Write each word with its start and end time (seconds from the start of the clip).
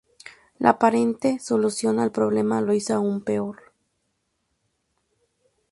La 0.57 0.69
aparente 0.71 1.37
solución 1.37 1.99
al 1.99 2.11
problema 2.11 2.59
lo 2.59 2.73
hizo 2.73 2.95
aún 2.95 3.21
peor. 3.23 3.71